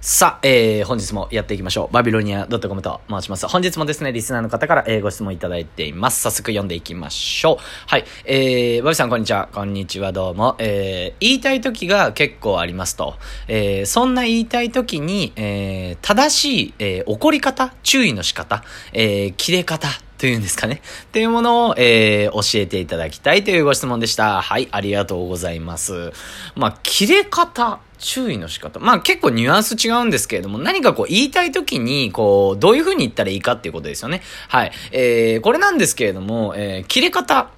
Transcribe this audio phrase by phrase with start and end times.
[0.00, 1.92] さあ、えー、本日もやっていきましょう。
[1.92, 3.48] バビロニア .com と申します。
[3.48, 6.20] 本日もですね、リスナーの方から、えー、ご質問いただいています。
[6.20, 7.56] 早速読んでいきましょう。
[7.88, 8.04] はい。
[8.24, 9.48] えー、バビさんこんにちは。
[9.52, 10.54] こんにちは、どうも。
[10.60, 13.16] えー、言いたい時が結構ありますと。
[13.48, 18.62] えー、そんな言いたい時に、えー、正しい、えー、怒り方、注意の仕方、
[18.92, 19.88] えー、切れ方、
[20.18, 20.80] というんですかね。
[21.04, 24.42] っていうものを、えー、教えていただきたいというご質問でした。
[24.42, 26.12] はい、ありがとうございます。
[26.56, 28.80] まあ、切れ方、注意の仕方。
[28.80, 34.22] まあ結構ニュアンス違うんですけれども、何かこう言いたい時に、こう、どういう風に言ったらいいかっていうことですよね。
[34.48, 34.72] はい。
[34.92, 37.50] えー、これなんですけれども、えー、切れ方。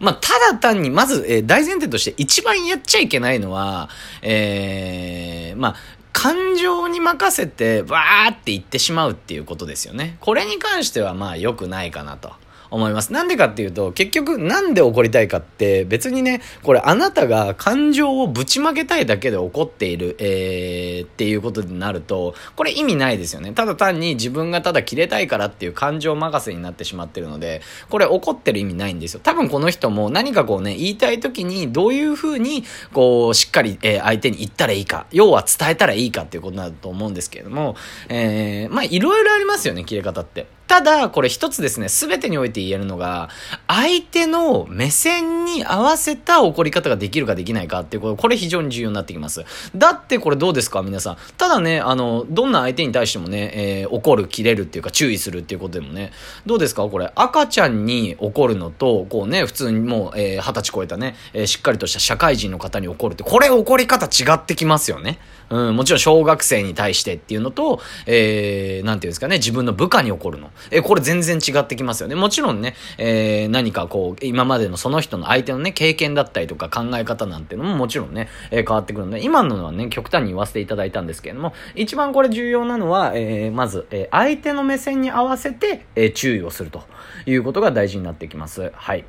[0.00, 3.88] まあ、ただ単に、まず、えー、大前提として一番やっちゃいけないのは、
[4.22, 5.76] えー、まあ、
[6.12, 10.16] 感情に任せて、バーって言ってしまうっていうことですよね。
[10.20, 12.32] これに関しては、まあ、良くないかなと。
[12.70, 13.12] 思います。
[13.12, 23.52] なんでかっていうと、結局なんで怒りたいかって別にね、これあなたが感情をぶちまけたいだけで怒っている、えー、っていうことになると、これ意味ないですよね。
[23.52, 29.20] ただ単に自分がただ切れたいからっていう感情任せになってしまってるので、これ怒ってる意味ないんですよ。
[29.22, 37.76] 多分この人も何かこうね、言いたい時にどういう風に、こう、しっかり、えー、相手に言ったらいいか、要は伝えたらいいかっていうことだと思うんですけれども、
[38.08, 40.57] えー、まあいろいろありますよね、切れ方って。
[40.68, 43.30] ただ、これ一つですね、すべてにおいて言えるのが、
[43.66, 49.46] 相手の目線に合わせた怒り方ができるかできないかっていうこと、これ非常に重要になってきます。
[49.74, 51.16] だってこれどうですか皆さん。
[51.38, 56.12] ただね、あの、どんな相手に対してもね、えー、怒る、切れるっていうか注意するっていうことでもね、
[56.44, 65.18] どうですかこれ、赤ちゃんに怒るのと、こうね、普通にもう、えー、二十歳超えたね、えー、しっかりとした社会人の方に怒るって、これ怒り方違ってきますよね。
[65.50, 70.50] うん、もちろん小学生に対してっていうのと、えー、なんていうんですかね、自分の部下に怒るの。
[70.70, 72.14] え、これ全然違ってきますよね。
[72.14, 86.82] もちろんね、えー、何かこう、今までのその人の相手のね、経験だったりとか考え方なんてのももちろんね、えー、変わってくるので、今のはね、極端に言わせていただいたんですけれども、一番これ重要なのは、えー、まず、え、相手の目線に合わせて、え、注意をすると
[87.26, 88.72] いうことが大事になってきます。
[88.74, 89.04] はい。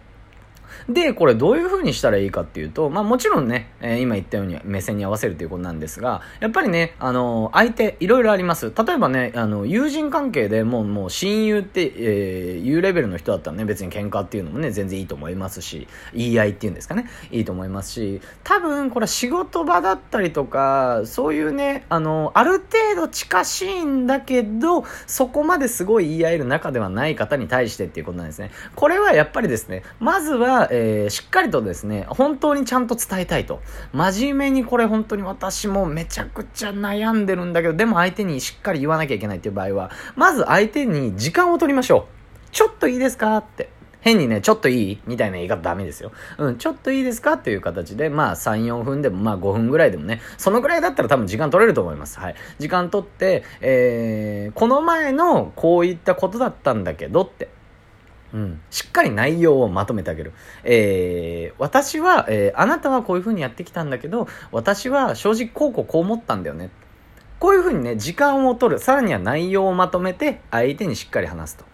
[0.87, 8.73] で、これどういう風にしたらいいかっていうと、まあもちろんね、えー、今言ったように目線に合わせるということなんですが、やっぱりね、あのー、相手、いろいろあります。
[8.75, 28.51] 例えばね、あの、友人関係でもう、もう親友って、えー、いうレベルの人だったらね、別に喧嘩っていうのもね、全然いいと思いますし、言い合いっていうんですかね、いいと思いますし、多分これ仕事場だったりとか、そういうね、あの、ある程度近しいんだけど、そこまですごい言い合える仲ではない方に対してっていうことなんですね。
[28.75, 33.61] これはやっぱりですね、まずは、えー、しっかりとですね、本当にちゃんと伝えたいと。
[33.93, 42.49] 真面目にこれ本当に私もめちゃくちゃ悩んでるんだけど、でも相手にしっかり言わなきゃいけないっていう場合は、まず相手に時間を取りましょう。
[42.51, 43.69] ちょっといいですかって。
[44.01, 46.11] 変にね、ちょっといいみたいな言い方ダメですよ。
[46.37, 52.19] うん、ちょっといいですかっていう形で、まあ3、4分でも、まあ5分ぐらいでもね、そのぐらいだったら多分時間取れると思います。
[52.19, 52.35] はい。
[52.59, 57.49] 時間取って、えー、この前のこういったことだったんだけどって。
[58.33, 60.33] うん、しっかり内容をまとめてあげる。
[60.63, 66.69] えー、私は、えー、あなたはこういうふうにやってきたんだけど、私は正直こうこうこう思ったんだよね。
[67.39, 68.79] こういうふうにね、時間を取る。
[68.79, 71.65] さらには内容をまとめて、相手にしっかり話すと。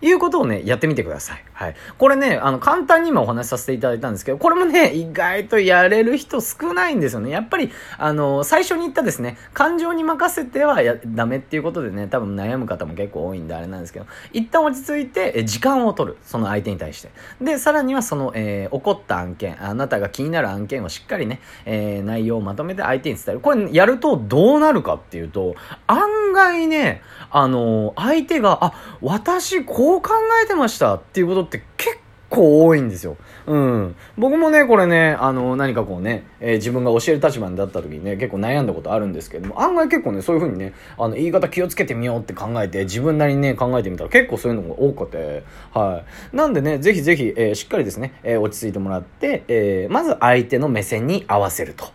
[0.00, 1.44] いうことをね、やってみてください。
[1.52, 1.76] はい。
[1.98, 7.30] これね、あの、簡単に今お話しさせていただいたんですけど、これもね、意外とやれる人少ないんですよね。
[7.30, 16.18] やっぱり、あの、最初に言ったですね、感情に任せてはや、ダメっていうことでね、多分悩む方も結構多いんであれなんですけど、一旦落ち着いて、え、時間を取る。
[16.22, 17.10] その相手に対して。
[17.40, 23.40] で、さらにはその、えー、起こった案件、あなたが気になる案件をしっかりね、えー、内容をまとめて相手に伝える。
[23.40, 25.56] これやるとどうなるかっていうと、
[25.88, 30.10] 案外ね、あの、相手が、あ、私こうう考
[30.44, 31.98] えてましたっていうことって結
[32.30, 33.16] 構多いんですよ。
[33.46, 33.96] うん。
[34.18, 46.36] 僕もね、これね、あの、何かこうね、えー、自分が教える立場になった時にね、結構悩んだことあるんですけども、案外結構ね、そういう風にね、あの、言い方気をつけてみようって考えて、自分なりにね、考えてみたら結構そういうのが多くて、はい。
[46.36, 51.86] なんでね、ぜひぜひ、えー、しっかりですね、えー、落ち着いてもらって、えまず相手の目線に合わせると。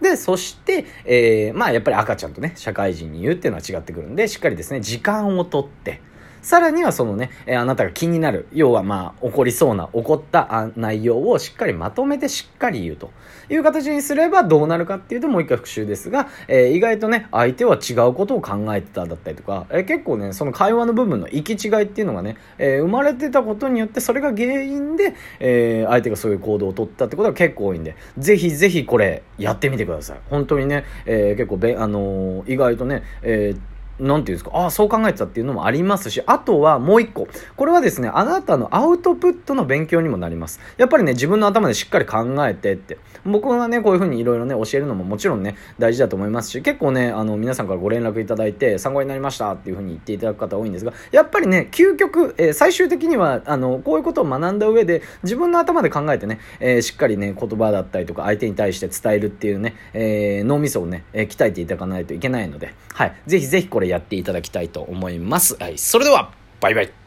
[0.00, 6.02] で、そして、えまあやっぱり赤ちゃんとね、社会人に言うっていうのは違ってくるんで、しっかりですね、時間をとって、
[6.46, 13.10] さらにはそのね、えあなたが気になる、要はまあ、起こりそうな、起こった内容をしっかりまとめてしっかり言うと
[13.50, 30.18] いう形にすればどうなるかっていうともう一回復習ですが、え、意外とね、相手は違うことを考えてただったりとか、え、結構ね、その会話の部分の行き違いっていうのがね、え、生まれてたことによってそれが原因で、え相手がそういう行動をとったってことが結構多いんで、ぜひぜひこれやってみてください。
[30.30, 37.28] 本当にね、え結構べ、あの意外とね、えーなんていうんですか、ああ、そう考えてたっていうのもありますし、あとはもう一個。
[37.56, 40.60] これはですね、あなたのアウトプットの勉強にもなります。
[40.76, 42.98] やっぱりね、自分の頭でしっかり考えてって。
[43.24, 63.16] 僕がね、こういうふうにいろいろね、教えるのももちろんね、大事だと思いますし、結構ね、あの、皆さんからご連絡いただいて、参考になりましたっていうふうに言っていただく方多いんですが、やっぱりね、究極、えー、最終的には、あの、こういうことを学んだ上で、自分の頭で考えてね、えー、しっかりね、言葉だったりとか、相手に対して伝えるっていうね、えー、脳みそをね、え鍛えていただかないといけないので、はい。
[63.26, 65.56] ぜひぜひこれれやっていただきたいと思います。
[65.56, 65.78] はい。
[65.78, 67.05] それでは、バイバイ。